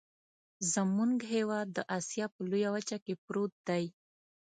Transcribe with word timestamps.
زمونږ 0.73 1.13
هیواد 1.33 1.67
د 1.73 1.79
اسیا 1.97 2.25
په 2.33 2.39
لویه 2.49 2.69
وچه 2.75 2.97
کې 3.05 3.13
پروت 3.25 3.53
دی. 3.67 3.85